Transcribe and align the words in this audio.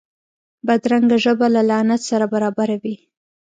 بدرنګه 0.65 1.17
ژبه 1.25 1.47
له 1.55 1.61
لعنت 1.69 2.01
سره 2.09 2.25
برابره 2.33 2.75
وي 2.83 2.95